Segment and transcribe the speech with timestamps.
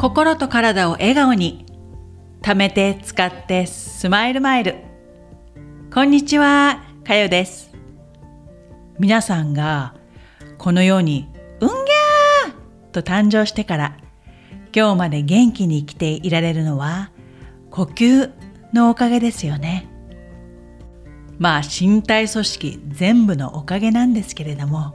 [0.00, 1.66] 心と体を笑顔に。
[2.40, 4.76] 貯めて使ってスマイルマイル。
[5.92, 7.70] こんにちはかよです。
[8.98, 9.94] 皆さんが
[10.56, 11.28] この世に
[11.60, 13.98] うんぎゃーと誕生してから
[14.74, 17.10] 今日まで元気に生きていられるのは
[17.70, 18.30] 呼吸
[18.72, 19.86] のおかげですよね。
[21.38, 24.94] まあ身体組織全部のおかげなんですけれども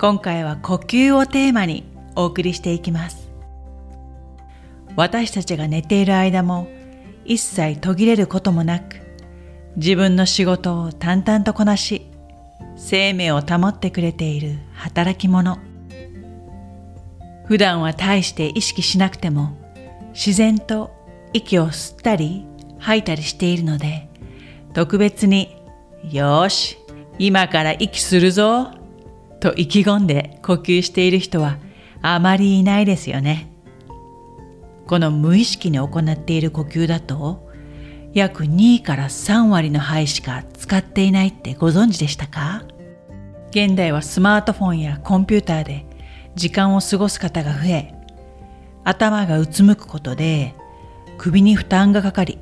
[0.00, 3.19] 今回は呼吸をテーマにお送りしていきます。
[4.96, 6.68] 私たちが寝ている間も
[7.24, 8.96] 一切途切れることもなく
[9.76, 12.06] 自分の仕事を淡々とこなし
[12.76, 15.58] 生命を保ってくれている働き者
[17.46, 19.56] 普段は大して意識しなくても
[20.12, 20.90] 自然と
[21.32, 22.46] 息を吸ったり
[22.78, 24.08] 吐いたりしているので
[24.72, 25.56] 特別に
[26.10, 26.78] よし
[27.18, 28.70] 今から息するぞ
[29.40, 31.58] と意気込んで呼吸している人は
[32.02, 33.49] あまりいないですよね。
[34.90, 37.48] この無意識に行っている呼吸だと
[38.12, 42.64] 約2から3割の肺しか使っていないってご存知でしたか？
[43.50, 45.86] 現代はスマートフォンやコンピューターで
[46.34, 47.94] 時間を過ごす方が増え
[48.82, 50.56] 頭がうつむくことで
[51.18, 52.40] 首に負担がかかり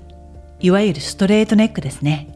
[0.58, 2.34] いわゆるストレートネックですね。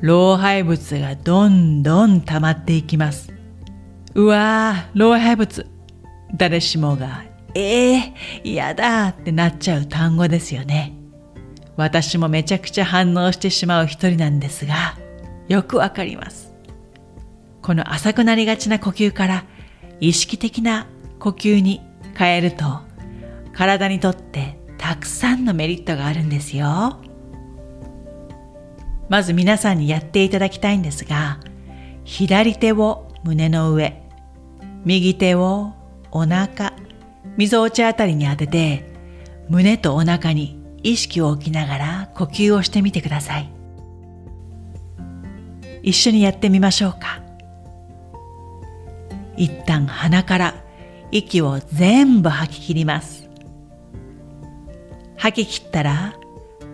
[0.00, 3.35] 老廃物がどんどん溜まっていきます。
[4.16, 5.66] うわー、老廃物。
[6.34, 10.94] 誰しもが、ええー、嫌だってなっちゃう単語ですよね。
[11.76, 14.96] 私もめちゃくちゃ反応してしまう一人なんですが、
[15.48, 16.54] よくわかります。
[17.60, 19.44] この浅くなりがちな呼吸から
[20.00, 20.86] 意識的な
[21.18, 21.82] 呼吸に
[22.14, 22.64] 変えると、
[23.52, 27.02] 体にとってたくさんのメリットがあるんですよ。
[29.10, 31.38] まず皆さんにやっていただきたいんですが、
[32.04, 34.05] 左手を胸の上、
[34.86, 35.72] 右手を
[36.12, 36.72] お腹、
[37.36, 38.88] みぞおちあたりに当てて、
[39.48, 43.50] 胸とお腹に意識を置きながら呼吸をしてみてください。
[45.82, 47.20] 一緒にやってみましょうか。
[49.36, 50.54] 一旦鼻から
[51.10, 53.28] 息を全部吐き切ります。
[55.16, 56.14] 吐き切ったら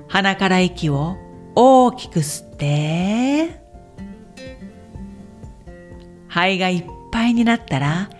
[0.09, 1.17] 鼻から息を
[1.55, 3.59] 大きく吸って
[6.29, 8.11] 肺がいっぱいになったら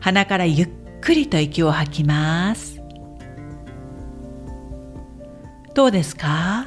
[0.00, 0.68] 鼻からゆっ
[1.00, 2.82] くりと息を吐きます。
[5.74, 6.66] どうですか？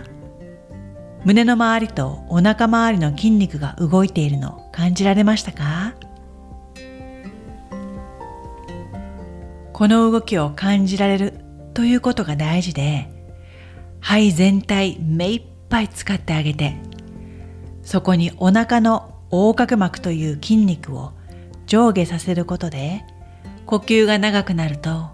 [1.26, 5.94] 胸の周りとお腹周りの筋肉が動いているの感じられましたか？
[9.74, 11.34] この動きを感じられる
[11.74, 13.10] ということが大事で
[14.00, 16.78] 肺全体目いっぱい使ってあげて
[17.84, 21.12] そこにお腹の横隔膜という筋肉を
[21.66, 23.04] 上下させることで
[23.66, 25.10] 呼吸が長くなると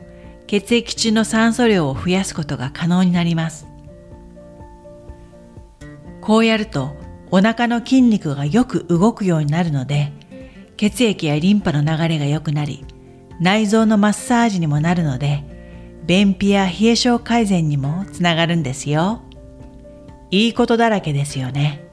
[0.47, 3.67] 血液中の酸素量を増やすことが可能になります。
[6.19, 6.95] こうやると
[7.31, 10.11] お腹の筋肉がよく動くようになるので
[10.77, 12.85] 血液やリンパの流れが良くなり
[13.39, 15.43] 内臓のマッサージにもなるので
[16.05, 19.21] 便秘や冷え症改善にもつながるんですよ。
[20.29, 21.87] いいことだらけですよね。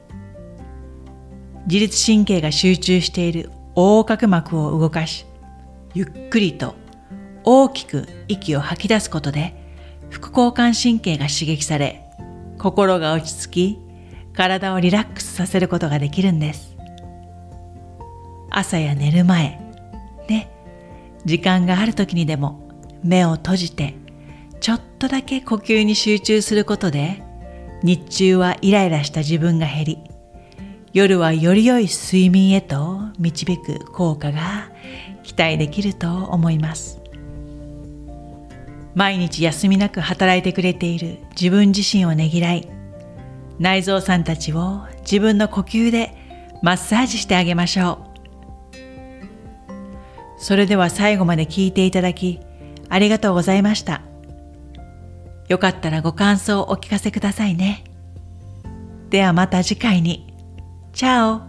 [1.67, 5.25] 自律神経が集中している横隔膜を動かし
[5.93, 6.75] ゆっくりと
[7.43, 9.55] 大きく息を吐き出すことで
[10.09, 12.03] 副交感神経が刺激され
[12.57, 13.79] 心が落ち着き
[14.33, 16.75] 体をリラックスさせることができるんです。
[18.49, 19.59] 朝や寝る前
[20.27, 20.49] ね
[21.25, 22.67] 時間がある時にでも
[23.03, 23.95] 目を閉じて
[24.59, 27.23] ちょっとだけ呼吸に集中することで
[27.83, 30.08] 日中はイライラした自分が減り
[30.93, 34.71] 夜はより良い睡眠へと導く効果が
[35.23, 36.99] 期待できると思います
[38.95, 42.67] 毎日休みなく働いてくれている自分自身をねぎらい
[43.59, 46.15] 内臓さんたちを自分の呼吸で
[46.61, 48.09] マッサージしてあげましょう
[50.39, 52.39] それでは最後まで聞いていただき
[52.89, 54.01] ありがとうございました。
[55.47, 57.83] よかったらご感想をお聞かせくださいね。
[59.09, 60.28] ではまた次回に。
[60.93, 61.48] Chao.